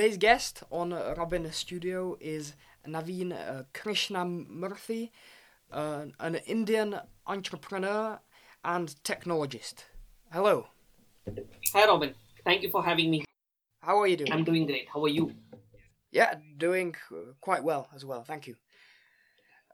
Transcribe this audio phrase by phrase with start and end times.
[0.00, 2.54] today's guest on Robin Studio is
[2.88, 5.10] Naveen uh, Krishnamurthy,
[5.70, 8.18] uh, an Indian entrepreneur
[8.64, 9.84] and technologist.
[10.32, 10.68] Hello.
[11.74, 12.14] Hi, Robin.
[12.46, 13.26] Thank you for having me.
[13.82, 14.32] How are you doing?
[14.32, 14.88] I'm doing great.
[14.90, 15.34] How are you?
[16.10, 18.24] Yeah, doing uh, quite well as well.
[18.24, 18.56] Thank you.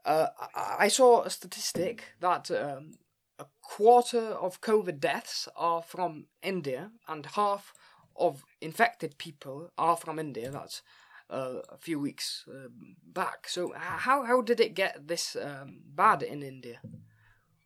[0.05, 2.95] Uh, I-, I saw a statistic that um,
[3.39, 7.73] a quarter of COVID deaths are from India and half
[8.19, 10.51] of infected people are from India.
[10.51, 10.83] That's
[11.31, 12.69] uh, a few weeks uh,
[13.13, 13.49] back.
[13.49, 16.81] So how how did it get this um, bad in India?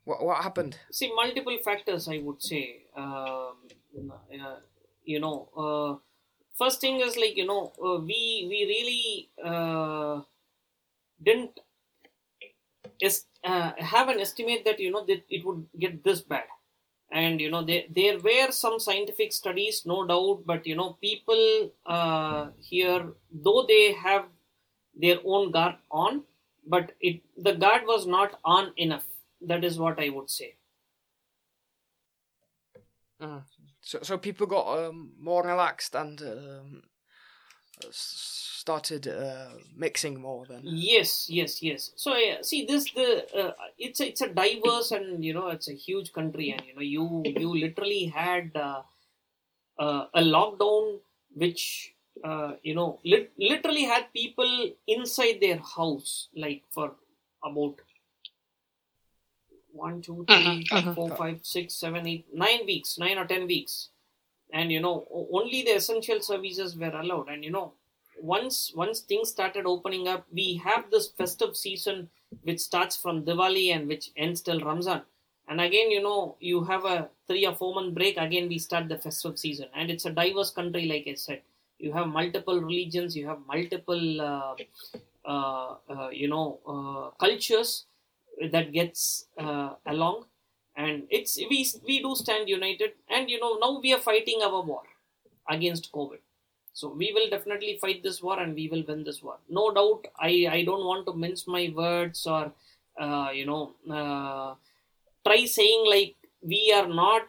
[0.03, 0.77] What what happened?
[0.91, 2.07] See, multiple factors.
[2.07, 2.85] I would say.
[2.95, 3.69] Um,
[4.09, 4.59] uh,
[5.03, 5.97] you know, uh,
[6.57, 9.29] first thing is like you know uh, we we really
[11.21, 11.59] didn't
[12.99, 16.45] is have an estimate that you know that it would get this bad
[17.11, 21.71] and you know there there were some scientific studies no doubt but you know people
[21.85, 24.25] uh, here though they have
[24.95, 26.23] their own guard on
[26.65, 29.05] but it the guard was not on enough.
[29.41, 30.55] That is what i would say.
[33.19, 33.41] Uh,
[33.81, 36.83] so so people got um, more relaxed and um,
[37.91, 43.09] started uh, mixing more then yes yes yes so yeah, see this the
[43.41, 46.75] uh, it's a, it's a diverse and you know it's a huge country and you
[46.75, 48.81] know you you literally had uh,
[49.79, 50.99] uh a lockdown
[51.33, 56.93] which uh, you know lit- literally had people inside their house like for
[57.43, 57.75] about
[59.71, 60.93] one two three uh-huh.
[60.93, 63.89] four five six seven eight nine weeks nine or ten weeks
[64.53, 67.29] and you know only the essential services were allowed.
[67.29, 67.73] And you know
[68.19, 72.09] once once things started opening up we have this festive season
[72.43, 75.03] which starts from diwali and which ends till ramzan.
[75.47, 78.89] And again you know you have a three or four month break again we start
[78.89, 79.69] the festive season.
[79.73, 81.41] And it's a diverse country like i said.
[81.79, 84.55] You have multiple religions you have multiple uh,
[85.25, 87.85] uh, uh, you know uh, cultures
[88.51, 90.25] that gets uh, along
[90.75, 92.91] and it's we we do stand united.
[93.09, 94.83] And you know now we are fighting our war
[95.49, 96.19] against covid.
[96.73, 99.37] So we will definitely fight this war and we will win this war.
[99.49, 102.51] No doubt i i don't want to mince my words or
[102.99, 104.55] uh, you know uh,
[105.25, 107.23] try saying like we are not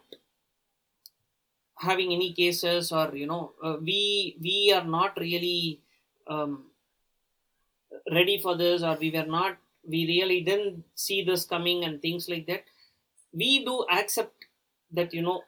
[1.77, 5.81] having any cases or you know uh, we we are not really
[6.29, 6.65] um,
[8.11, 12.29] ready for this or we were not we really didn't see this coming and things
[12.29, 12.65] like that
[13.33, 14.47] we do accept
[14.91, 15.43] that you know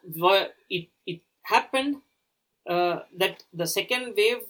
[0.69, 2.01] it it happened
[2.69, 4.43] uh, that the second wave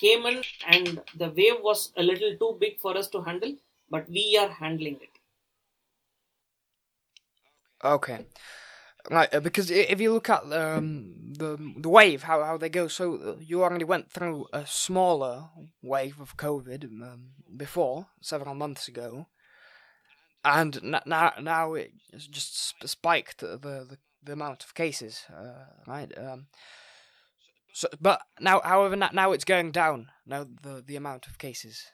[0.00, 3.54] came in and the wave was a little too big for us to handle
[3.90, 5.10] but we are handling it.
[7.82, 8.26] Okay.
[9.10, 12.86] Right uh, because if you look at um, the the wave how, how they go
[12.86, 15.48] so uh, you already went through a smaller
[15.80, 19.26] wave of covid um, before several months ago
[20.44, 26.12] and now now it's just spiked the the, the amount of cases, uh, right?
[26.16, 26.46] Um,
[27.72, 30.10] so, but now, however, now it's going down.
[30.26, 31.86] Now the the amount of cases.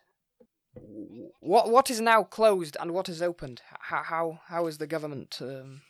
[1.41, 3.63] What what is now closed and what is opened?
[3.81, 5.39] How how how is the government?
[5.41, 5.83] Um,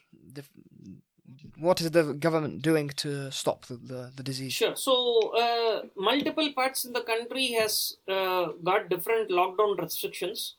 [1.58, 4.52] what is the government doing to stop the, the, the disease?
[4.52, 4.76] Sure.
[4.76, 10.54] So, uh, multiple parts in the country has uh, got different lockdown restrictions.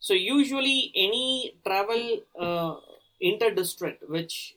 [0.00, 2.76] So usually any travel uh,
[3.20, 4.56] inter-district, which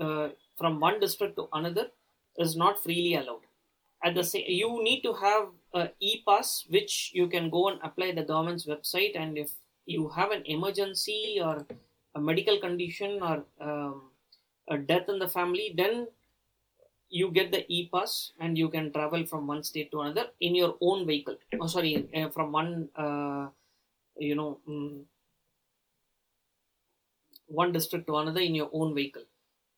[0.00, 1.86] uh, from one district to another,
[2.38, 3.42] is not freely allowed.
[4.02, 8.12] At the same, you need to have a e-pass, which you can go and apply
[8.12, 9.16] the government's website.
[9.16, 9.52] And if
[9.86, 11.64] you have an emergency or
[12.14, 14.10] a medical condition or um,
[14.68, 16.08] a death in the family, then
[17.08, 20.76] you get the e-pass and you can travel from one state to another in your
[20.80, 21.36] own vehicle.
[21.60, 23.48] Oh, sorry, uh, from one uh,
[24.18, 25.04] you know um,
[27.46, 29.22] one district to another in your own vehicle.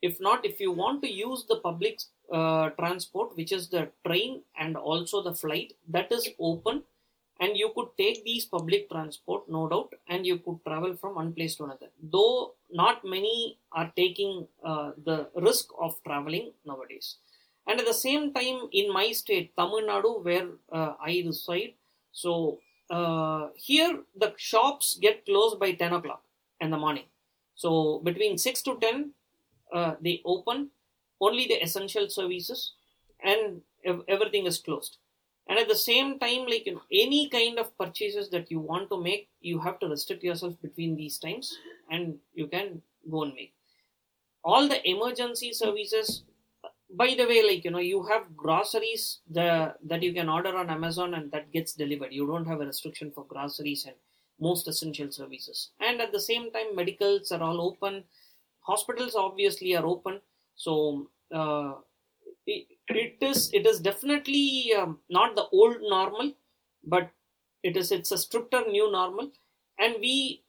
[0.02, 2.00] If not if you want to use the public
[2.32, 6.82] uh, transport which is the train and also the flight that is open
[7.40, 11.32] and you could take these public transport no doubt and you could travel from one
[11.32, 11.88] place to another.
[12.02, 17.16] Though not many are taking uh, the risk of traveling nowadays.
[17.66, 20.48] And at the same time in my state tamil nadu where
[20.78, 21.72] uh, i reside
[22.12, 22.58] so
[22.90, 26.22] uh, here the shops get closed by 10 o'clock
[26.60, 27.04] in the morning.
[27.54, 29.12] So between 6 to 10
[29.72, 30.70] uh, they open
[31.20, 32.74] only the essential services
[33.22, 34.98] and ev- everything is closed.
[35.48, 38.90] And at the same time like you know, any kind of purchases that you want
[38.90, 41.56] to make you have to restrict yourself between these times
[41.90, 43.52] and you can go and make.
[44.44, 46.22] All the emergency services
[46.90, 50.70] by the way like you know you have groceries the, that you can order on
[50.70, 52.12] amazon and that gets delivered.
[52.12, 53.96] You don't have a restriction for groceries and
[54.38, 55.70] most essential services.
[55.80, 58.04] And at the same time medicals are all open.
[58.60, 60.20] Hospitals obviously are open.
[60.54, 61.76] So uh,
[62.46, 66.34] it, it is it is definitely um, not the old normal
[66.84, 67.10] but
[67.62, 69.32] it is it's a stricter new normal.
[69.78, 70.44] And we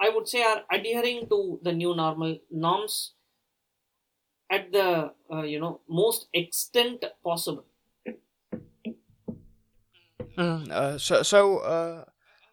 [0.00, 2.94] i would say are adhering to the new normal norms
[4.52, 4.88] at the
[5.32, 7.66] uh, you know most extent possible
[10.36, 12.04] Mm, uh, so, so uh,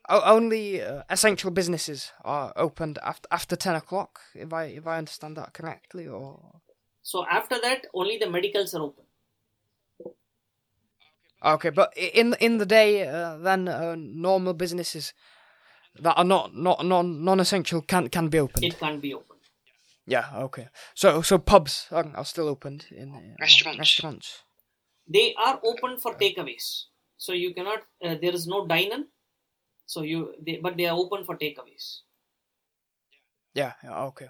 [0.09, 4.19] only uh, essential businesses are opened after after ten o'clock.
[4.35, 6.61] If I if I understand that correctly, or
[7.01, 9.05] so after that, only the medicals are open.
[11.43, 15.13] Okay, but in in the day, uh, then uh, normal businesses
[16.01, 18.65] that are not not non non essential can can be opened.
[18.65, 19.28] It can be opened.
[20.09, 20.25] Yeah.
[20.49, 20.67] Okay.
[20.95, 23.79] So so pubs are, are still opened in uh, restaurants.
[23.79, 24.43] Restaurants.
[25.07, 26.85] They are open for takeaways.
[27.17, 27.85] So you cannot.
[28.03, 29.05] Uh, there is no dine-in.
[29.85, 32.01] So you, they, but they are open for takeaways.
[33.53, 33.73] Yeah.
[33.83, 34.29] yeah okay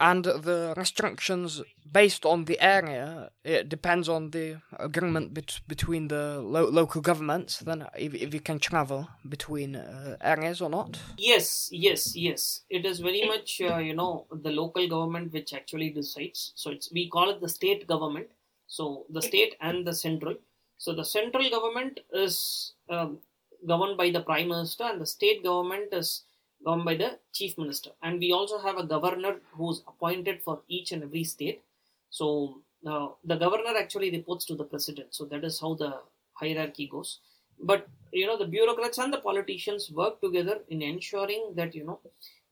[0.00, 1.60] and the restrictions
[1.92, 7.58] based on the area it depends on the agreement bet- between the lo- local governments
[7.58, 10.98] then if, if you can travel between uh, areas or not.
[11.18, 12.62] Yes yes yes.
[12.70, 16.52] It is very much uh, you know the local government which actually decides.
[16.54, 18.28] So it's we call it the state government.
[18.66, 20.36] So the state and the central.
[20.78, 23.18] So the central government is um,
[23.66, 26.22] governed by the prime minister and the state government is
[26.64, 27.90] governed by the chief minister.
[28.02, 31.62] And we also have a governor who's appointed for each and every state.
[32.10, 35.14] So uh, the governor actually reports to the president.
[35.14, 36.00] So that is how the
[36.34, 37.20] hierarchy goes.
[37.62, 42.00] But you know the bureaucrats and the politicians work together in ensuring that you know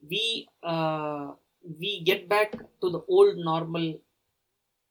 [0.08, 1.32] we uh,
[1.80, 3.98] we get back to the old normal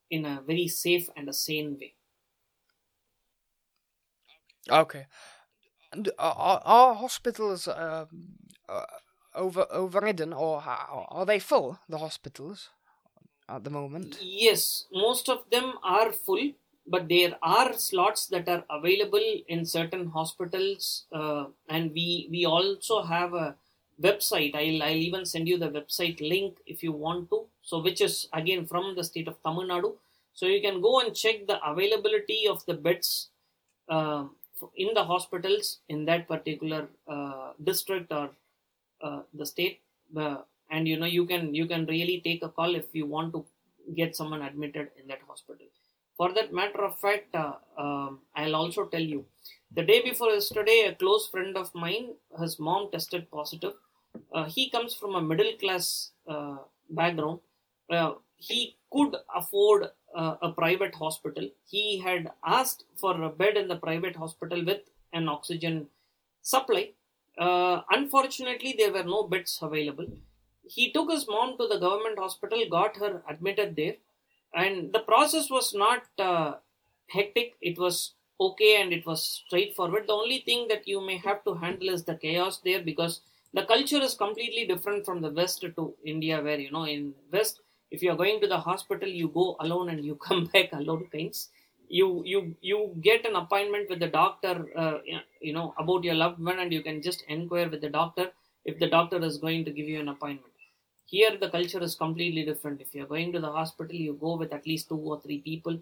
[0.09, 1.93] in a very safe and a sane way.
[4.69, 5.05] Okay.
[5.91, 8.05] And are hospitals uh,
[8.67, 8.85] uh,
[9.37, 11.79] over overridden, or are they full?
[11.87, 12.69] The hospitals
[13.47, 14.17] at the moment.
[14.21, 16.51] Yes, most of them are full,
[16.85, 23.03] but there are slots that are available in certain hospitals, uh, and we we also
[23.03, 23.55] have a
[24.01, 24.55] website.
[24.55, 27.45] I'll I'll even send you the website link if you want to.
[27.61, 29.93] So, which is again from the state of Tamil Nadu.
[30.33, 33.29] So you can go and check the availability of the beds.
[33.89, 34.25] Uh,
[34.75, 38.29] in the hospitals in that particular uh, district or
[39.01, 39.81] uh, the state
[40.17, 40.37] uh,
[40.71, 43.45] and you know you can you can really take a call if you want to
[43.95, 45.67] get someone admitted in that hospital.
[46.17, 49.25] For that matter of fact uh, um, i'll also tell you
[49.71, 53.73] the day before yesterday a close friend of mine his mom tested positive.
[54.33, 56.57] Uh, he comes from a middle class uh,
[56.89, 57.39] background.
[58.37, 61.49] He could afford a private hospital.
[61.65, 64.81] He had asked for a bed in the private hospital with
[65.13, 65.87] an oxygen
[66.41, 66.91] supply
[67.37, 70.07] uh, unfortunately, there were no beds available.
[70.67, 73.95] He took his mom to the government hospital, got her admitted there,
[74.53, 76.55] and the process was not uh,
[77.07, 77.53] hectic.
[77.61, 80.07] It was okay and it was straightforward.
[80.07, 83.21] The only thing that you may have to handle is the chaos there because
[83.53, 87.61] the culture is completely different from the West to India, where you know in West,
[87.91, 91.07] if you are going to the hospital, you go alone and you come back alone,
[91.11, 91.49] kinds
[91.89, 94.97] you you you get an appointment with the doctor uh,
[95.41, 98.31] you know about your loved one and you can just inquire with the doctor
[98.65, 100.53] if the doctor is going to give you an appointment.
[101.05, 102.81] Here the culture is completely different.
[102.81, 105.79] If you're going to the hospital you go with at least two or three people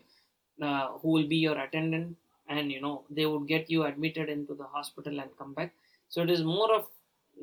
[0.61, 2.15] uh, who will be your attendant
[2.47, 5.73] and you know they would get you admitted into the hospital and come back.
[6.09, 6.87] So it is more of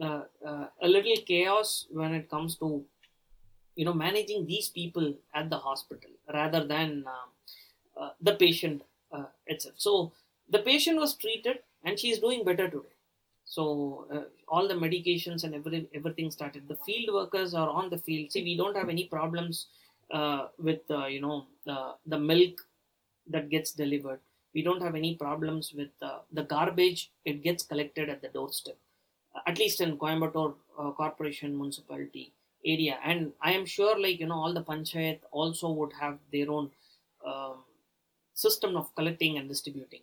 [0.00, 2.84] uh, uh a little chaos when it comes to
[3.74, 7.28] you know managing these people at the hospital rather than um,
[8.00, 8.82] uh, the patient
[9.12, 9.74] uh, itself.
[9.78, 10.12] So
[10.50, 12.94] the patient was treated and she is doing better today.
[13.44, 16.68] So uh, all the medications and every, everything started.
[16.68, 18.32] The field workers are on the field.
[18.32, 19.66] See, we don't have any problems
[20.58, 21.46] with you know
[22.06, 22.60] the milk
[23.28, 24.20] that gets delivered.
[24.54, 27.10] We don't have any problems with the garbage.
[27.24, 28.76] It gets collected at the doorstep
[29.46, 32.32] at least in Coimbatore uh, Corporation municipality
[32.64, 32.98] area.
[33.04, 36.70] And I am sure, like you know, all the panchayat also would have their own
[37.26, 37.64] um,
[38.34, 40.00] system of collecting and distributing.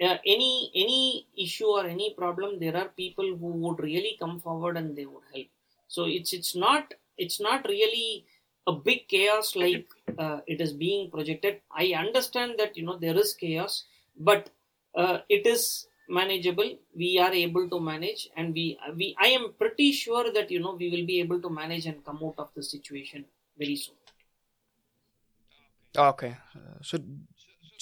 [0.00, 4.76] Uh, any any issue or any problem, there are people who would really come forward
[4.76, 5.46] and they would help.
[5.88, 8.24] So it's it's not it's not really
[8.66, 9.86] a big chaos like
[10.18, 11.60] uh, it is being projected.
[11.70, 13.84] I understand that you know there is chaos,
[14.18, 14.50] but
[14.94, 16.78] uh, it is manageable.
[16.96, 20.74] We are able to manage, and we we I am pretty sure that you know
[20.74, 23.24] we will be able to manage and come out of the situation
[23.58, 23.96] very soon.
[25.96, 26.98] Okay, uh, so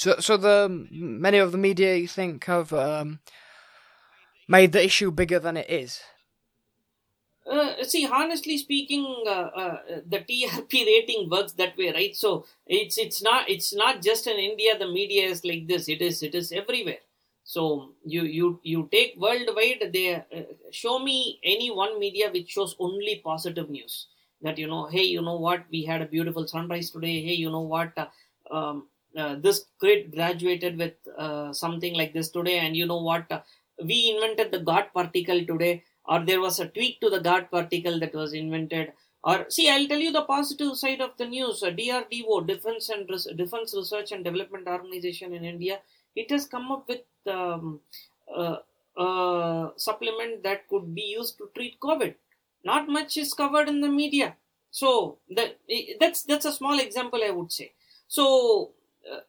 [0.01, 3.21] so so the many of the media you think have um,
[4.49, 6.01] made the issue bigger than it is.
[7.51, 12.15] Uh, see, honestly speaking, uh, uh, the TRP rating works that way, right?
[12.17, 14.79] So it's it's not it's not just in India.
[14.79, 15.89] The media is like this.
[15.89, 17.03] It is it is everywhere.
[17.45, 19.91] So you you you take worldwide.
[19.93, 24.07] They uh, show me any one media which shows only positive news.
[24.43, 25.65] That you know, hey, you know what?
[25.71, 27.21] We had a beautiful sunrise today.
[27.23, 27.93] Hey, you know what?
[27.99, 28.07] Uh,
[28.51, 28.87] um,
[29.17, 30.95] uh, this kid graduated with
[31.53, 33.27] something like this today, and you know what?
[33.83, 37.99] we invented the God particle today or there was a tweak to the God particle
[38.01, 38.93] that was invented.
[39.23, 41.63] Or see, I'll tell you the positive side of the news.
[41.63, 45.81] DRDO, Defense and Res- Defense Research and Development Organization in India,
[46.17, 47.81] it has come up with um,
[48.35, 48.57] uh,
[48.97, 52.15] a supplement that could be used to treat COVID.
[52.65, 54.37] Not much is covered in the media,
[54.71, 55.59] so that
[55.99, 57.73] that's that's a small example I would say.
[58.09, 58.73] So.
[59.09, 59.21] Uh,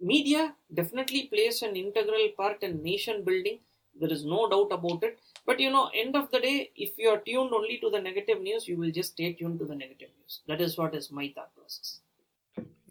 [0.00, 3.58] media definitely plays an integral part in nation building.
[3.98, 5.18] There is no doubt about it.
[5.46, 8.40] But you know end of the day if you are tuned only to the negative
[8.40, 10.40] news you will just stay tuned to the negative news.
[10.46, 12.00] That is what is my thought process.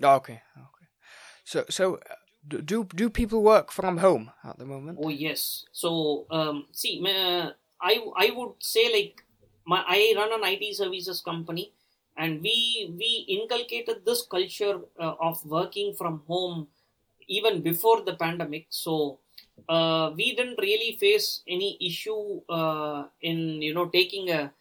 [0.01, 0.87] Okay okay.
[1.43, 2.15] So so uh,
[2.47, 4.99] do do people work from home at the moment?
[5.01, 5.65] Oh yes.
[5.71, 9.23] So um, see uh, i i would say like
[9.65, 11.73] my i run an it services company
[12.19, 16.67] and we we inculcated this culture uh, of working from home
[17.27, 18.65] even before the pandemic.
[18.69, 19.19] So
[19.69, 24.51] uh, we didn't really face any issue uh, in you know taking a,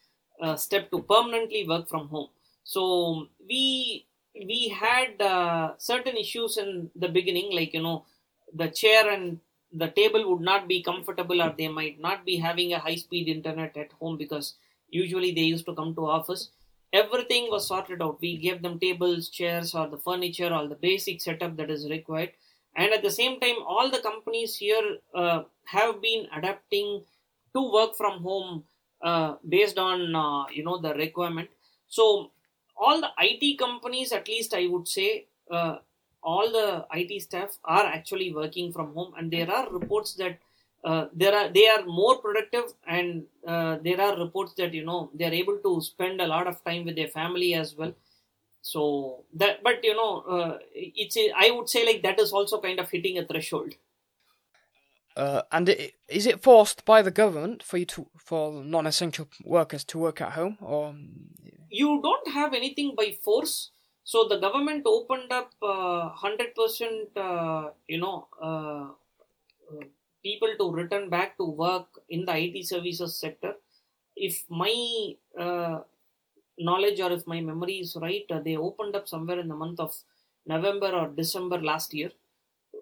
[0.40, 2.28] a, step to permanently work from home.
[2.62, 8.04] So we we had uh, certain issues in the beginning like you know
[8.54, 9.40] the chair and
[9.72, 13.28] the table would not be comfortable or they might not be having a high speed
[13.28, 14.54] internet at home because
[14.88, 16.50] usually they used to come to office
[16.92, 18.20] everything was sorted out.
[18.20, 22.32] We gave them tables chairs or the furniture all the basic setup that is required.
[22.76, 27.02] And at the same time all the companies here uh, have been adapting
[27.54, 28.64] to work from home
[29.02, 31.48] uh, based on uh, you know the requirement.
[31.88, 32.30] So
[32.78, 35.76] all the it companies at least i would say uh,
[36.22, 40.38] all the it staff are actually working from home and there are reports that
[40.84, 45.10] uh, there are they are more productive and uh, there are reports that you know
[45.14, 47.92] they are able to spend a lot of time with their family as well.
[48.62, 52.60] So that but you know uh, it's a, i would say like that is also
[52.60, 53.74] kind of hitting a threshold.
[55.16, 59.84] Uh, and it, is it forced by the government for you to for non-essential workers
[59.84, 60.94] to work at home or?
[61.70, 63.72] You don't have anything by force.
[64.04, 68.90] So the government opened up uh, 100% uh, you know uh,
[69.70, 69.84] uh,
[70.22, 73.54] people to return back to work in the it services sector
[74.16, 75.14] if my
[76.58, 79.80] knowledge or if my memory is right, uh, they opened up somewhere in the month
[79.80, 79.94] of
[80.46, 82.10] November or December last year.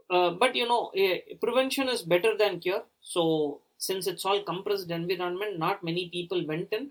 [0.09, 0.93] Uh, but you know,
[1.40, 2.85] prevention is better than cure.
[3.00, 6.90] So since it's all compressed environment, not many people went in.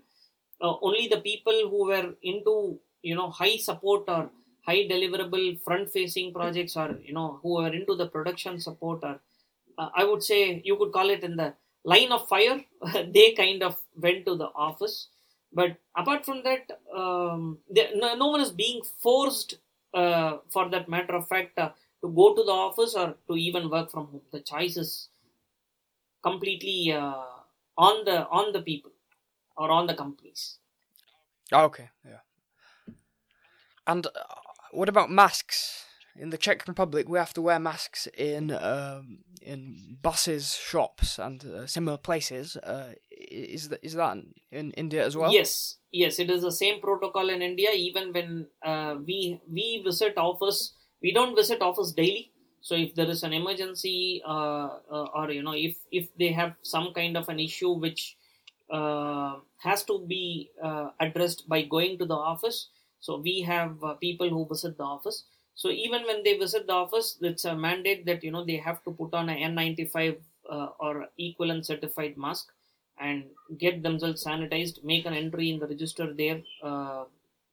[0.60, 4.30] Uh, only the people who were into you know high support or
[4.64, 9.20] high deliverable front facing projects or you know who were into the production support or
[9.78, 11.52] uh, i would say you could call it in the
[11.84, 12.58] line of fire
[13.16, 15.08] they kind of went to the office
[15.56, 19.58] but apart from that, um, no, no, one is being forced,
[19.94, 21.70] uh, for that matter of fact, uh,
[22.02, 24.20] to go to the office or to even work from home.
[24.32, 25.08] The choice is
[26.22, 27.24] completely uh,
[27.78, 28.90] on the on the people
[29.56, 30.58] or on the companies.
[31.50, 32.20] Okay, yeah.
[33.86, 34.10] And uh,
[34.72, 35.85] what about masks?
[36.18, 41.44] In the Czech Republic, we have to wear masks in um, in buses, shops, and
[41.44, 42.56] uh, similar places.
[42.56, 44.16] Uh, is that is that
[44.50, 45.32] in India as well?
[45.32, 47.70] Yes, yes, it is the same protocol in India.
[47.74, 52.32] Even when uh, we we visit office, we don't visit office daily.
[52.60, 56.54] So if there is an emergency, uh, uh, or you know, if if they have
[56.62, 58.16] some kind of an issue which
[58.70, 60.50] uh, has to be
[60.98, 62.70] addressed by going to the office,
[63.00, 65.24] so we have people who visit the office.
[65.56, 68.84] So even when they visit the office, it's a mandate that you know they have
[68.84, 72.52] to put on a N95 uh, or equivalent certified mask
[72.98, 73.24] and
[73.58, 77.04] get themselves sanitized make an entry in the register there uh,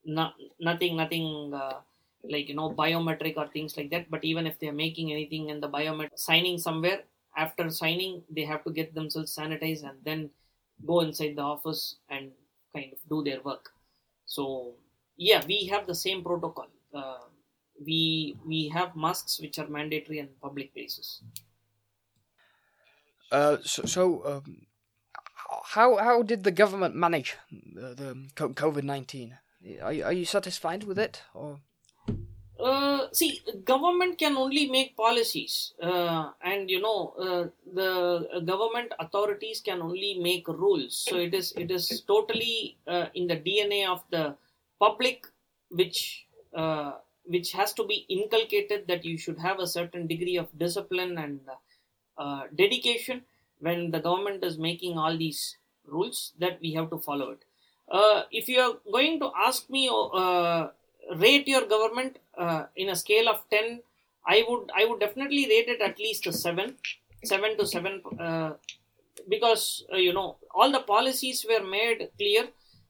[0.06, 1.80] not, nothing nothing uh,
[2.24, 4.10] like you know biometric or things like that.
[4.10, 7.04] But even if they're making anything in the biometric signing somewhere
[7.36, 10.30] after signing they have to get themselves sanitized and then
[10.86, 12.32] go inside the office and
[12.76, 13.72] kind of do their work.
[14.26, 14.76] So
[15.18, 17.20] yeah we have the same protocol uh,
[17.86, 21.22] we we have masks which are mandatory in public places
[23.34, 24.68] uh, so, so um,
[25.74, 29.38] how how did the government manage the, the COVID nineteen?
[29.82, 31.60] Are you, are you satisfied with it or?
[32.60, 39.62] Uh, see, government can only make policies, uh, and you know uh, the government authorities
[39.62, 40.96] can only make rules.
[40.96, 44.36] So it is it is totally uh, in the DNA of the
[44.80, 45.26] public,
[45.70, 46.94] which uh,
[47.26, 51.40] which has to be inculcated that you should have a certain degree of discipline and
[52.18, 53.22] uh, dedication
[53.60, 57.44] when the government is making all these rules that we have to follow it.
[58.32, 59.90] if you are going to ask me
[61.16, 63.82] rate your government uh, in a scale of 10
[64.26, 66.76] i would i would definitely rate it at least a 7
[67.24, 68.54] 7 to 7 uh,
[69.30, 72.48] because uh, you know all the policies were made clear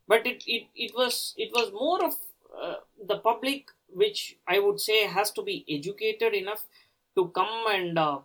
[0.07, 2.15] but it it, it was it was more of
[2.61, 2.75] uh,
[3.07, 6.65] the public which i would say has to be educated enough
[7.15, 8.19] to come and uh,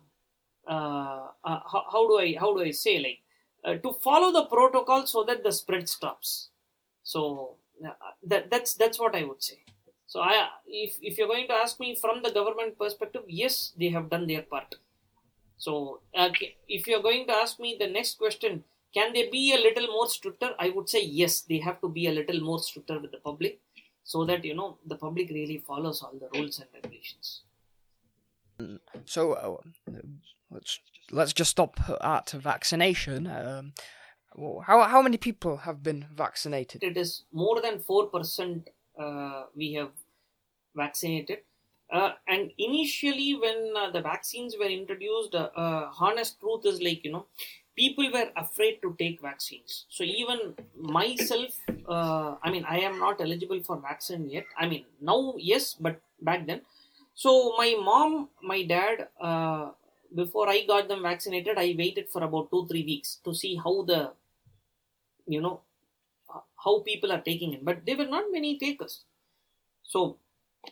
[0.66, 5.24] uh, how, how do i how do i say like to follow the protocol so
[5.24, 6.50] that the spread stops
[7.02, 7.56] so
[8.22, 9.58] that that's that's what i would say
[10.06, 13.90] so I, if if you're going to ask me from the government perspective, yes, they
[13.90, 14.76] have done their part.
[15.58, 16.30] So uh,
[16.68, 20.08] if you're going to ask me the next question, can they be a little more
[20.08, 20.54] stricter?
[20.58, 23.60] I would say yes, they have to be a little more stricter with the public,
[24.12, 27.42] so that you know the public really follows all the rules and regulations.
[29.04, 29.56] So uh,
[30.50, 33.26] let's let's just stop at vaccination.
[33.26, 33.74] Um,
[34.66, 36.82] how how many people have been vaccinated?
[36.82, 39.92] It is more than four percent uh, we have
[40.74, 41.40] vaccinated.
[41.92, 47.26] Uh, and initially, when uh, the vaccines were introduced, honest truth is like, you know,
[47.78, 49.86] people were afraid to take vaccines.
[49.88, 51.56] So even myself,
[51.88, 54.46] uh, I mean, I am not eligible for vaccine yet.
[54.58, 56.62] I mean, now, yes, but back then.
[57.14, 59.70] So my mom, my dad, uh,
[60.14, 63.82] before I got them vaccinated, I waited for about two, three weeks to see how
[63.82, 64.12] the,
[65.26, 65.60] you know,
[66.64, 69.04] how people are taking it, but there were not many takers.
[69.82, 70.16] So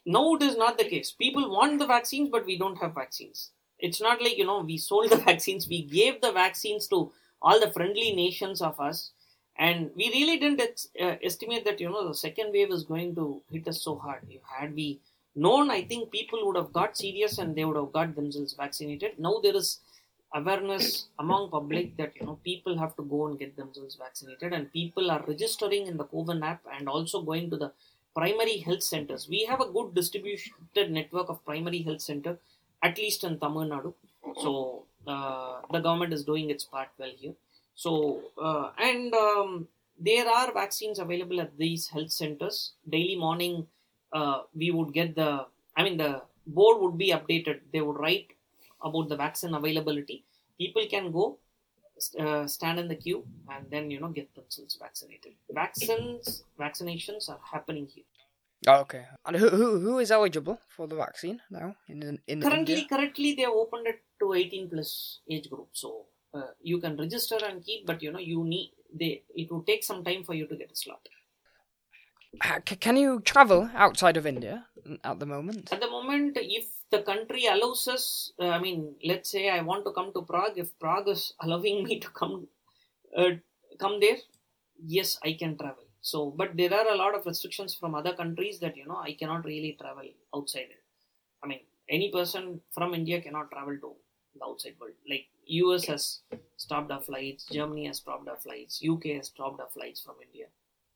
[0.05, 1.13] now it is not the case.
[1.13, 3.51] People want the vaccines, but we don't have vaccines.
[3.79, 7.13] It's not like, you know, we sold the vaccines, we gave the vaccines to
[7.43, 9.13] all the friendly nations of us,
[9.59, 13.43] and we really didn't uh, estimate that, you know, the second wave is going to
[13.51, 14.21] hit us so hard.
[14.29, 15.01] If Had we
[15.35, 19.19] known, I think people would have got serious and they would have got themselves vaccinated.
[19.19, 19.81] Now there is
[20.35, 24.73] awareness among public that you know people have to go and get themselves vaccinated and
[24.73, 27.73] people are registering in the CoWIN app and also going to the
[28.15, 32.39] primary health centers we have a good distributed network of primary health center
[32.83, 33.91] at least in tamil nadu.
[34.43, 37.35] So uh, the government is doing its part well here.
[37.75, 42.73] So uh, and um, there are vaccines available at these health centers.
[42.89, 43.67] Daily morning
[44.13, 45.31] uh, we would get the
[45.79, 46.13] i mean the
[46.47, 47.61] board would be updated.
[47.73, 48.29] They would write
[48.83, 50.25] about the vaccine availability.
[50.59, 51.39] People can go
[52.19, 55.33] uh, stand in the queue and then you know get themselves vaccinated.
[55.51, 58.05] Vaccines vaccinations are happening here
[58.67, 62.75] oh, okay and who, who who is eligible for the vaccine now in, in currently
[62.75, 62.89] India?
[62.89, 67.39] currently they have opened it to 18 plus age group so uh, you can register
[67.49, 70.47] and keep but you know you need they it will take some time for you
[70.47, 71.09] to get a slot
[72.65, 74.67] can you travel outside of India
[75.05, 75.73] at the moment?
[75.73, 79.85] At the moment, if the country allows us, uh, I mean, let's say I want
[79.85, 80.57] to come to Prague.
[80.57, 82.49] If Prague is allowing me to come,
[83.17, 83.31] uh,
[83.79, 84.19] come there,
[84.85, 85.85] yes, I can travel.
[86.07, 89.15] So, but there are a lot of restrictions from other countries that you know I
[89.15, 90.69] cannot really travel outside.
[91.43, 93.91] I mean, any person from India cannot travel to
[94.39, 94.93] the outside world.
[95.11, 96.21] Like US has
[96.57, 100.47] stopped our flights, Germany has stopped our flights, UK has stopped our flights from India.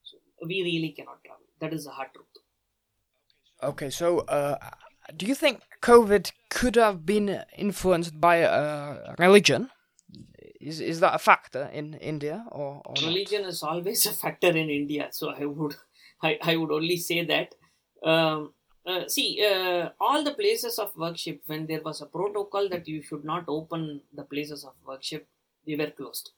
[0.04, 1.46] So we really cannot travel.
[1.58, 2.36] That is the hard truth.
[3.64, 4.58] Okay, so uh,
[5.16, 9.70] do you think COVID could have been influenced by uh, religion?
[10.60, 13.50] Is is that a factor in India or, or religion not?
[13.50, 15.08] is always a factor in India?
[15.10, 15.74] So I would
[16.22, 17.54] I, I would only say that.
[18.02, 18.52] Um,
[18.86, 23.02] uh, see, uh, all the places of worship, when there was a protocol that you
[23.02, 25.28] should not open the places of worship,
[25.66, 26.30] they were closed.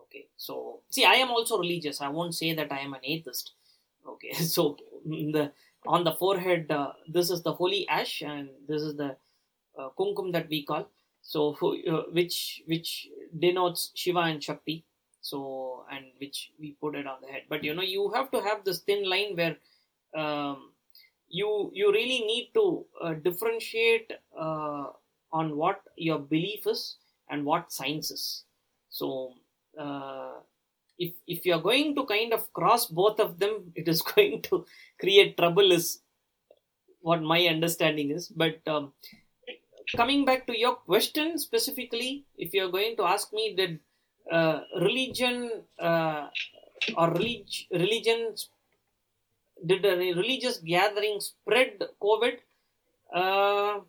[0.00, 2.00] Okay, so see, I am also religious.
[2.00, 3.52] I won't say that I am an atheist.
[4.06, 5.52] Okay, so the
[5.86, 9.16] on the forehead uh, this is the holy ash and this is the
[9.78, 10.88] uh, kumkum that we call
[11.28, 13.06] so uh, which which
[13.38, 14.84] denotes shiva and shakti.
[15.20, 17.42] So and which we put it on the head.
[17.50, 19.56] But you know you have to have this thin line where
[20.16, 20.70] um,
[21.28, 24.10] you you really need to uh, differentiate
[24.40, 24.86] uh,
[25.30, 26.96] on what your belief is
[27.28, 28.44] and what science is.
[28.88, 29.34] So
[29.78, 30.40] uh,
[30.98, 34.64] if if you're going to kind of cross both of them it is going to
[34.98, 36.00] create trouble is
[37.02, 38.28] what my understanding is.
[38.28, 38.92] But um,
[39.96, 43.80] coming back to your question specifically if you're going to ask me did
[44.30, 46.28] uh, religion uh,
[46.96, 48.34] or relig- religion
[49.66, 52.36] did a religious gathering spread covid
[53.20, 53.80] Uh,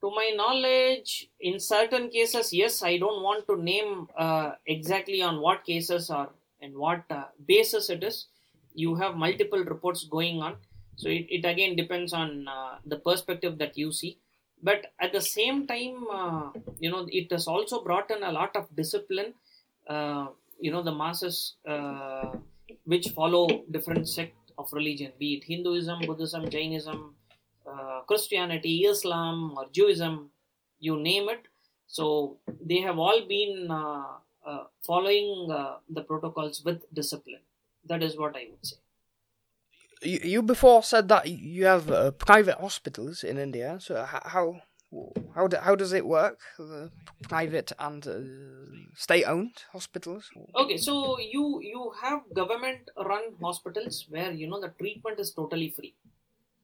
[0.00, 5.40] to my knowledge, in certain cases, yes, I don't want to name uh, exactly on
[5.40, 6.30] what cases or
[6.60, 8.28] and what uh, basis it is.
[8.74, 10.56] You have multiple reports going on,
[10.96, 14.18] so it, it again depends on uh, the perspective that you see.
[14.68, 16.50] But at the same time, uh,
[16.84, 19.30] you know, it has also brought in a lot of discipline.
[19.94, 20.26] Uh,
[20.64, 21.36] you know, the masses
[21.74, 22.32] uh,
[22.84, 27.14] which follow different sect of religion, be it Hinduism, Buddhism, Jainism,
[27.70, 30.30] uh, Christianity, Islam, or Judaism,
[30.86, 31.42] you name it.
[31.86, 32.38] So
[32.70, 34.04] they have all been uh,
[34.50, 35.30] uh, following
[35.96, 37.44] the protocols with discipline.
[37.90, 38.76] That is what I would say.
[40.02, 43.78] You, you before said that you have uh, private hospitals in India.
[43.80, 44.60] So how
[45.34, 46.38] how do, how does it work?
[46.58, 46.90] The
[47.22, 48.20] private and uh,
[48.94, 50.30] state-owned hospitals.
[50.54, 55.94] Okay, so you you have government-run hospitals where you know the treatment is totally free.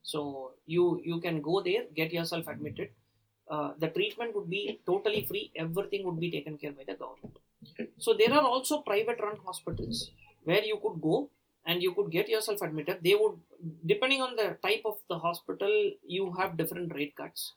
[0.02, 2.90] So you you can go there, get yourself admitted.
[3.50, 5.50] Uh, the treatment would be totally free.
[5.56, 7.36] Everything would be taken care by the government.
[7.98, 10.10] So there are also private-run hospitals
[10.44, 11.30] where you could go
[11.66, 12.98] and you could get yourself admitted.
[13.02, 13.38] They would,
[13.86, 17.54] depending on the type of the hospital, you have different rate cuts.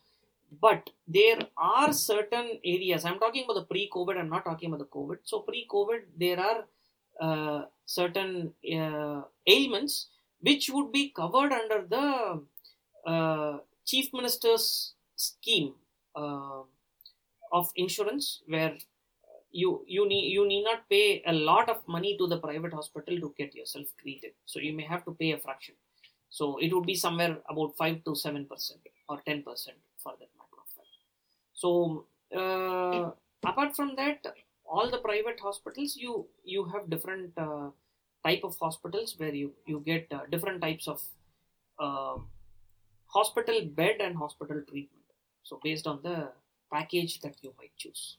[0.61, 3.03] But there are certain areas.
[3.03, 4.17] I'm talking about the pre-COVID.
[4.17, 5.17] I'm not talking about the COVID.
[5.23, 6.65] So pre-COVID, there are
[7.19, 10.07] uh, certain uh, ailments
[10.41, 12.41] which would be covered under the
[13.09, 15.73] uh, chief minister's scheme
[16.15, 16.61] uh,
[17.51, 18.75] of insurance where
[19.61, 23.19] you you need you need not pay a lot of money to the private hospital
[23.23, 24.33] to get yourself treated.
[24.45, 25.75] So you may have to pay a fraction.
[26.29, 30.31] So it would be somewhere about 5 to 7 percent or 10 percent for that
[30.39, 30.93] matter of fact.
[31.53, 33.11] So uh,
[33.51, 34.25] apart from that
[34.65, 37.69] all the private hospitals you you have different uh,
[38.27, 41.01] type of hospitals where you you get uh, different types of
[41.79, 42.17] uh,
[43.17, 45.09] hospital bed and hospital treatment.
[45.43, 46.17] So based on the
[46.73, 48.17] package that you might choose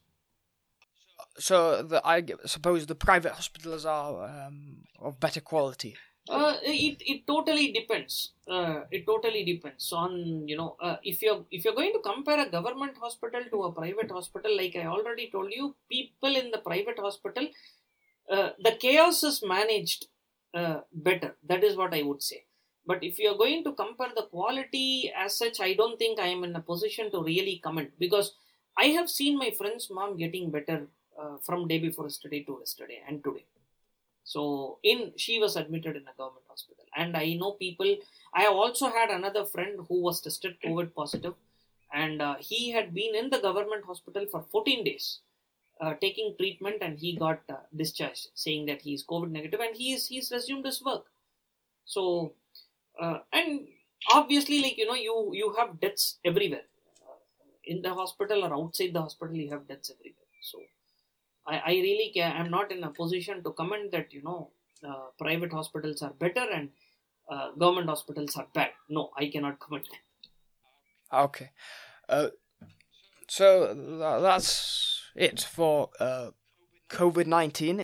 [1.38, 5.96] So I suppose the private hospitals are um, of better quality.
[6.28, 8.32] uh, it, it totally depends.
[8.48, 12.40] Uh, it totally depends on you know uh, if you're if you're going to compare
[12.40, 16.58] a government hospital to a private hospital like i already told you people in the
[16.58, 17.46] private hospital
[18.30, 20.06] uh, the chaos is managed
[20.54, 21.36] uh, better.
[21.48, 22.44] That is what i would say.
[22.86, 26.44] But if you're going to compare the quality as such i don't think i am
[26.44, 28.34] in a position to really comment because
[28.78, 30.86] i have seen my friend's mom getting better
[31.20, 33.44] uh, from day before yesterday to yesterday and today.
[34.24, 36.84] So in she was admitted in a government hospital.
[36.96, 37.96] And i know people
[38.34, 41.34] i also had another friend who was tested covid positive.
[41.92, 45.20] And uh, he had been in the government hospital for 14 days
[45.80, 49.76] uh, taking treatment and he got uh, discharged saying that he is covid negative and
[49.76, 51.04] he is he's resumed his work.
[51.84, 52.32] So
[53.00, 53.68] uh, and
[54.12, 56.66] obviously like you know you you have deaths everywhere.
[57.06, 57.20] Uh,
[57.64, 60.32] in the hospital or outside the hospital you have deaths everywhere.
[60.40, 60.58] So
[61.46, 64.50] I, I really can I'm not in a position to comment that you know
[64.86, 66.70] uh, private hospitals are better and
[67.30, 68.70] uh, government hospitals are bad.
[68.88, 69.88] No, I cannot comment.
[71.12, 71.50] Okay.
[72.08, 72.28] Uh,
[73.28, 76.30] so tha- that's it for uh,
[76.88, 77.82] COVID nineteen.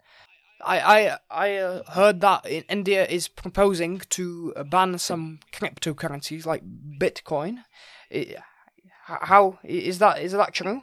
[0.64, 6.46] I I I uh, heard that in India is proposing to uh, ban some cryptocurrencies
[6.46, 6.62] like
[7.00, 7.64] Bitcoin.
[9.06, 10.20] How is that?
[10.22, 10.82] Is that true?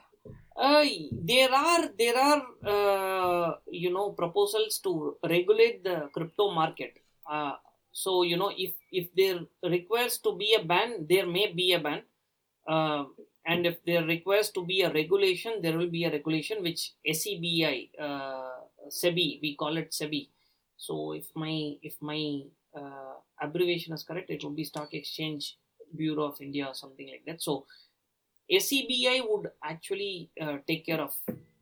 [0.60, 7.00] Uh, there are there are uh, you know proposals to regulate the crypto market.
[7.24, 7.54] Uh,
[7.93, 11.80] so you know if if there requires to be a ban, there may be a
[11.80, 12.02] ban.
[12.67, 13.06] Uh,
[13.45, 17.89] and if there requires to be a regulation, there will be a regulation which SEBI,
[17.98, 20.28] uh, SEBI, we call it SEBI.
[20.76, 22.43] So if my if my
[23.41, 25.58] abbreviation is correct, it will be Stock Exchange
[25.95, 27.41] Bureau of India or something like that.
[27.41, 27.65] So
[28.50, 31.16] SEBI would actually uh, take care of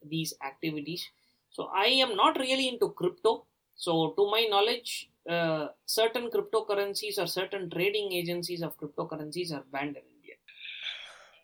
[0.04, 1.10] these activities.
[1.50, 3.46] So I am not really into crypto.
[3.76, 9.98] So to my knowledge, uh, certain cryptocurrencies or certain trading agencies of cryptocurrencies are banned
[9.98, 10.36] in India.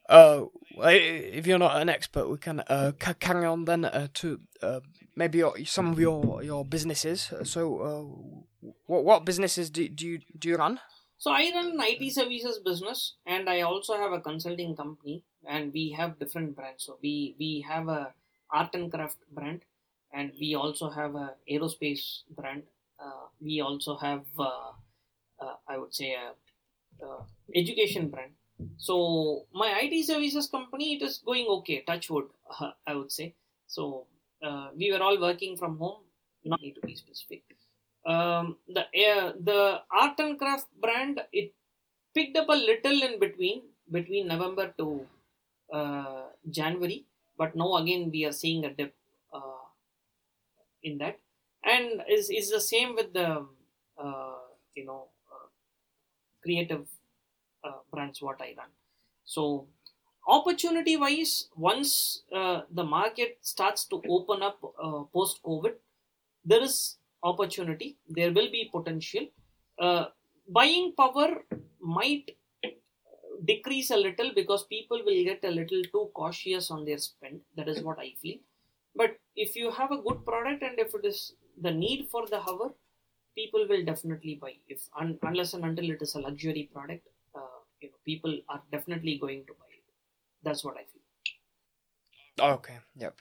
[0.10, 0.46] Uh,
[0.84, 4.82] if you're not an expert, we can uh, ca- carry on then uh, to uh,
[5.16, 7.32] maybe your, some of your your businesses.
[7.44, 10.80] So, uh, what what businesses do do you do you run?
[11.24, 15.72] So I run an IT services business and I also have a consulting company and
[15.72, 16.84] we have different brands.
[16.84, 18.14] So we we have a
[18.52, 19.62] art and craft brand
[20.12, 22.64] and we also have a aerospace brand.
[23.00, 24.72] Uh, we also have uh,
[25.40, 26.28] uh, I would say a,
[27.06, 27.24] uh
[27.56, 28.34] education brand.
[28.76, 31.84] So my IT services company it is going okay.
[31.88, 32.28] Touch wood,
[32.86, 33.34] I would say.
[33.68, 34.08] So
[34.46, 36.02] uh, we were all working from home.
[36.44, 37.44] Not need to be specific
[38.06, 41.54] um, the uh, the art and craft brand it
[42.14, 43.62] picked up a little in between
[43.92, 45.06] between November to
[45.72, 47.06] uh, January,
[47.38, 48.94] but now again we are seeing a dip
[49.34, 49.64] uh,
[50.84, 51.20] in that,
[51.64, 53.46] and is is the same with the
[53.98, 54.36] uh,
[54.76, 55.48] you know uh,
[56.42, 56.86] creative
[57.64, 58.70] uh, brands what I run.
[59.24, 59.68] So
[60.28, 64.60] opportunity wise, once the market starts to open up
[65.14, 65.76] post COVID,
[66.44, 67.98] there is opportunity.
[68.08, 69.28] There will be potential.
[69.80, 70.06] Uh,
[70.50, 71.44] buying power
[71.80, 72.32] might
[73.46, 77.42] decrease a little because people will get a little too cautious on their spend.
[77.56, 78.38] That is what I feel.
[78.96, 82.40] But if you have a good product and if it is the need for the
[82.40, 82.70] hover,
[83.36, 84.54] people will definitely buy.
[84.68, 88.62] If un, unless and until it is a luxury product, uh, you know, people are
[88.72, 89.84] definitely going to buy it.
[90.44, 91.02] That's what I feel.
[92.54, 92.78] Okay.
[92.96, 93.20] Yep.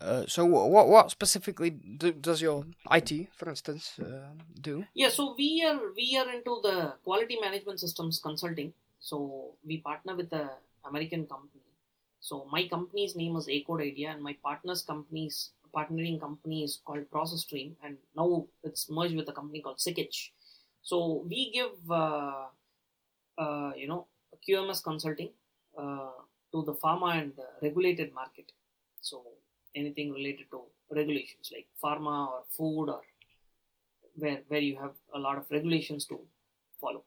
[0.00, 4.84] Uh, so what what specifically do, does your IT, for instance, uh, do?
[4.94, 8.72] Yeah, so we are we are into the quality management systems consulting.
[9.00, 10.50] So we partner with a
[10.86, 11.62] American company.
[12.20, 17.10] So my company's name is Acode Idea, and my partner's company's partnering company is called
[17.10, 20.30] Process Stream, and now it's merged with a company called Sikich.
[20.82, 22.46] So we give uh,
[23.38, 24.06] uh, you know
[24.48, 25.30] QMS consulting
[25.76, 26.10] uh,
[26.52, 28.52] to the pharma and the regulated market.
[29.00, 29.24] So
[29.74, 33.00] anything related to regulations like pharma or food or
[34.16, 36.20] where where you have a lot of regulations to
[36.80, 37.04] follow.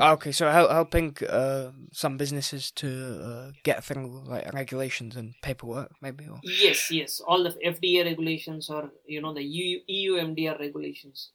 [0.00, 5.92] Okay, so hel- helping uh, some businesses to uh, get through like regulations and paperwork,
[6.00, 6.26] maybe.
[6.26, 6.40] Or...
[6.42, 11.32] Yes, yes, all the FDA regulations or you know the EU, EU MDR regulations,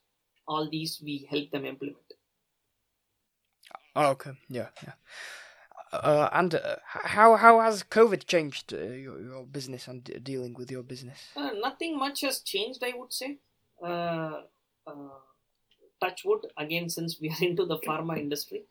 [0.47, 1.97] all these we help them implement.
[3.95, 4.93] Oh, okay, yeah, yeah.
[5.91, 10.53] Uh, and uh, how how has COVID changed uh, your, your business and d- dealing
[10.53, 11.19] with your business?
[11.35, 13.37] Uh, nothing much has changed, I would say.
[13.81, 14.41] Uh,
[14.85, 15.19] uh,
[16.01, 18.63] touch wood again, since we are into the pharma industry,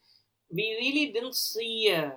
[0.51, 2.15] we really didn't see a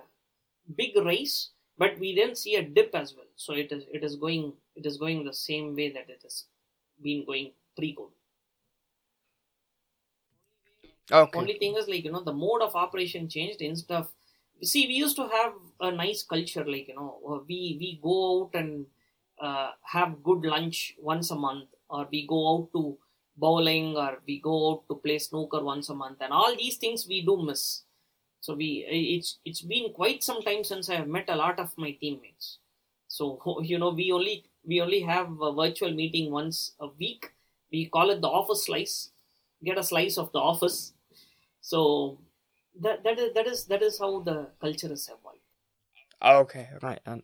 [0.76, 3.26] big rise, but we didn't see a dip as well.
[3.36, 6.44] So it is it is going it is going the same way that it has
[7.02, 8.10] been going pre-COVID.
[11.12, 11.38] Okay.
[11.38, 14.12] Only thing is like you know the mode of operation changed instead of
[14.62, 18.42] see we used to have a nice culture like you know uh, we we go
[18.42, 18.86] out and
[19.40, 22.96] uh, have good lunch once a month or we go out to
[23.36, 27.06] bowling or we go out to play snooker once a month and all these things
[27.08, 27.82] we do miss.
[28.40, 31.76] So we it's it's been quite some time since i have met a lot of
[31.76, 32.58] my teammates.
[33.08, 37.32] So you know we only we only have a virtual meeting once a week.
[37.72, 39.10] We call it the office slice.
[39.64, 40.92] Get a slice of the office.
[41.60, 42.18] So
[42.80, 45.38] that that is that is that is how the culture is evolved.
[46.22, 47.00] Okay, right.
[47.06, 47.22] And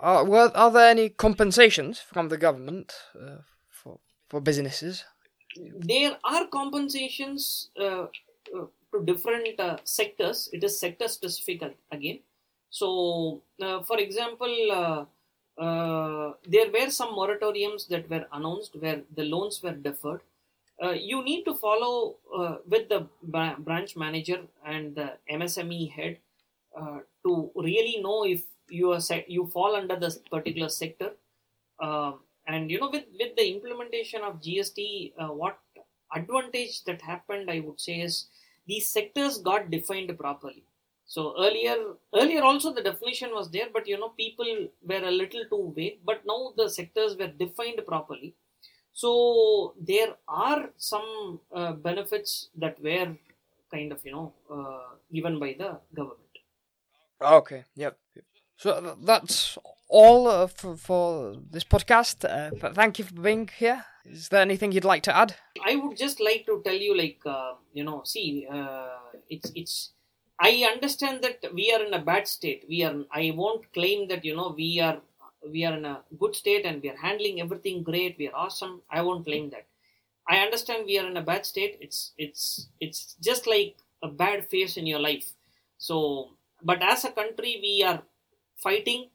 [0.00, 3.38] uh, well, are there any compensations from the government uh,
[3.70, 3.98] for
[4.28, 5.04] for businesses?
[5.56, 8.06] There are compensations uh,
[8.54, 10.48] uh to different uh, sectors.
[10.52, 12.20] It is sector specific again.
[12.70, 15.06] So, uh, for example,
[15.56, 20.20] there were some moratoriums that were announced where the loans were deferred
[20.82, 26.18] uh, you need to follow uh, with the branch manager and the MSME head
[26.78, 31.12] uh, to really know if you are se- you fall under this particular sector.
[31.80, 35.58] Um, and you know, with with the implementation of GST, uh, what
[36.14, 38.26] advantage that happened, I would say, is
[38.66, 40.64] these sectors got defined properly.
[41.06, 41.76] So earlier,
[42.14, 46.00] earlier also the definition was there, but you know, people were a little too vague.
[46.04, 48.34] But now the sectors were defined properly
[48.96, 53.14] so there are some uh, benefits that were
[53.70, 56.32] kind of you know uh, given by the government.
[57.20, 57.64] Okay.
[57.76, 57.98] Yep.
[58.56, 62.24] So that's all uh, for, for this podcast.
[62.24, 63.84] Uh, thank you for being here.
[64.06, 65.36] Is there anything you'd like to add?
[65.62, 69.92] I would just like to tell you, like uh, you know, see, uh, it's it's.
[70.40, 72.64] I understand that we are in a bad state.
[72.66, 72.96] We are.
[73.12, 75.02] I won't claim that you know we are
[75.52, 78.82] we are in a good state and we are handling everything great we are awesome.
[78.90, 79.66] I won't claim that.
[80.28, 81.78] I understand we are in a bad state.
[81.80, 85.32] It's it's it's just like a bad phase in your life.
[85.78, 86.30] So
[86.62, 88.02] but as a country we are
[88.56, 89.08] fighting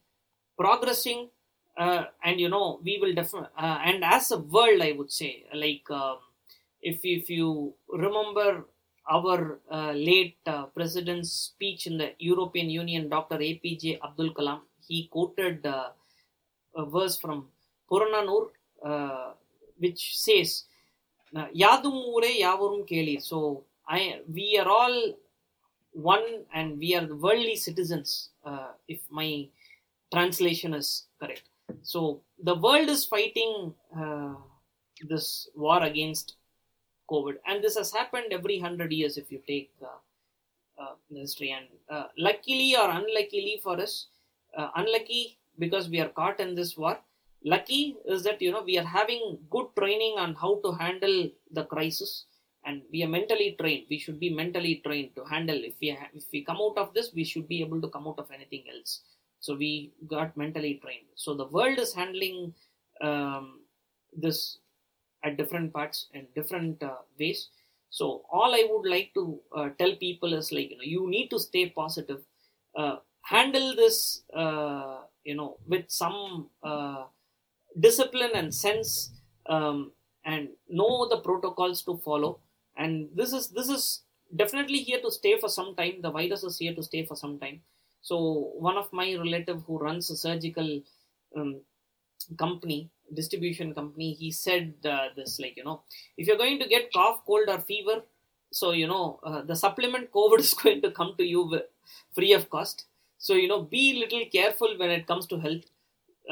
[0.56, 1.28] progressing
[1.76, 5.44] uh, and you know we will definitely uh, and as a world i would say
[5.54, 6.18] like um,
[6.80, 8.64] if if you remember
[9.10, 15.08] our uh, late uh, president's speech in the european union dr apj abdul kalam he
[15.08, 15.88] quoted uh,
[16.74, 17.46] a verse from
[17.90, 18.48] Purananur,
[18.84, 19.32] uh,
[19.78, 20.64] which says,
[21.34, 23.22] Yadum ure yavarum keli.
[23.22, 25.14] So I, we are all
[25.92, 29.48] one and we are the worldly citizens, uh, if my
[30.12, 31.42] translation is correct.
[31.82, 34.34] So the world is fighting uh,
[35.08, 36.36] this war against
[37.10, 41.50] COVID, and this has happened every hundred years if you take uh, uh, history.
[41.50, 44.06] And uh, luckily or unluckily for us,
[44.56, 46.98] uh, unlucky because we are caught in this war.
[47.44, 51.64] Lucky is that you know we are having good training on how to handle the
[51.64, 52.26] crisis,
[52.64, 53.86] and we are mentally trained.
[53.90, 55.58] We should be mentally trained to handle.
[55.70, 58.06] If we ha- if we come out of this, we should be able to come
[58.06, 59.00] out of anything else.
[59.40, 61.06] So we got mentally trained.
[61.16, 62.54] So the world is handling
[63.00, 63.60] um,
[64.16, 64.58] this
[65.24, 67.48] at different parts and different uh, ways.
[67.90, 71.28] So all I would like to uh, tell people is like you know you need
[71.28, 72.22] to stay positive,
[72.76, 77.04] uh, handle this uh, you know with some uh,
[77.78, 79.12] discipline and sense,
[79.46, 79.92] um,
[80.24, 82.40] and know the protocols to follow.
[82.76, 84.02] And this is this is
[84.34, 86.00] definitely here to stay for some time.
[86.00, 87.60] The virus is here to stay for some time.
[88.00, 90.82] So one of my relative who runs a surgical
[91.36, 91.60] um,
[92.38, 95.82] company distribution company he said uh, this like you know
[96.16, 98.02] if you're going to get cough cold or fever
[98.50, 101.60] so you know uh, the supplement covid is going to come to you
[102.14, 102.86] free of cost
[103.28, 105.66] so you know be little careful when it comes to health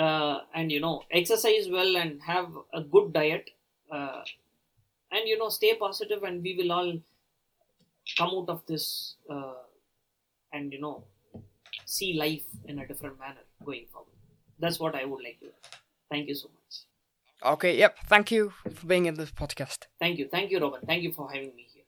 [0.05, 2.49] uh, and you know exercise well and have
[2.81, 3.51] a good diet
[3.93, 4.23] uh,
[5.13, 6.93] and you know stay positive and we will all
[8.19, 8.87] come out of this
[9.31, 9.61] uh,
[10.53, 10.97] and you know
[11.97, 14.19] see life in a different manner going forward
[14.59, 15.51] that's what i would like to
[16.11, 16.85] thank you so much
[17.43, 17.97] Okay, yep.
[18.07, 19.87] Thank you for being in this podcast.
[19.99, 20.29] Thank you.
[20.31, 20.81] Thank you, Robin.
[20.87, 21.85] Thank you for having me here.